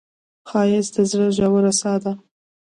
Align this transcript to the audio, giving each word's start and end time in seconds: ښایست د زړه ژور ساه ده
ښایست 0.49 0.93
د 0.95 0.97
زړه 1.11 1.27
ژور 1.37 1.65
ساه 1.79 1.97
ده 2.03 2.13